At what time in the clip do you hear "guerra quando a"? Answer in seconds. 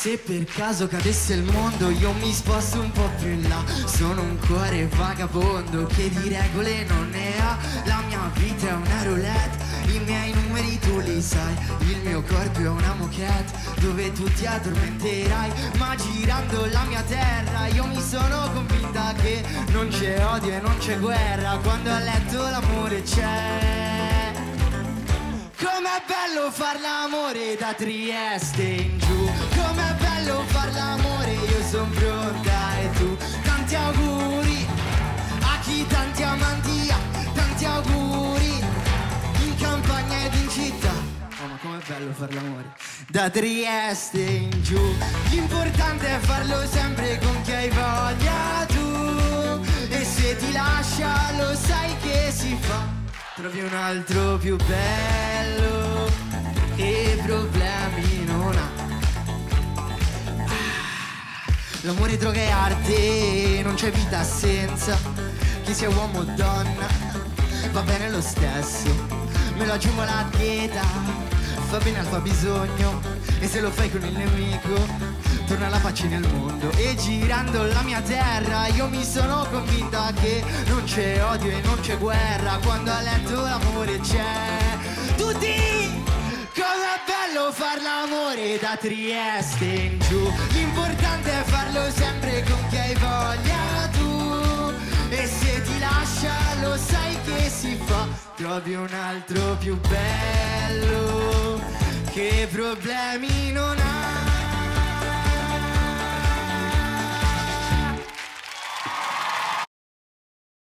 21.00-21.98, 81.96-83.00